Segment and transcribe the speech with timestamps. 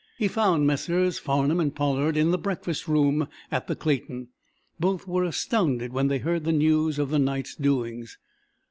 [0.17, 1.19] He found Messrs.
[1.19, 4.29] Farnum and Pollard in the breakfast room at the Clayton.
[4.79, 8.17] Both were astounded when they heard the news of the night's doings.